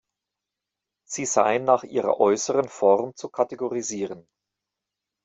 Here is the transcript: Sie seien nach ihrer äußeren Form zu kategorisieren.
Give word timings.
Sie 1.07 1.25
seien 1.27 1.63
nach 1.63 1.83
ihrer 1.83 2.19
äußeren 2.19 2.67
Form 2.67 3.15
zu 3.15 3.29
kategorisieren. 3.29 4.27